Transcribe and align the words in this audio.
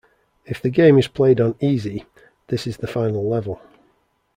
If 0.47 0.63
the 0.63 0.71
game 0.71 0.97
is 0.97 1.07
played 1.07 1.39
on 1.39 1.53
Easy, 1.59 2.05
this 2.47 2.65
is 2.65 2.77
the 2.77 2.87
final 2.87 3.29
level. 3.29 3.61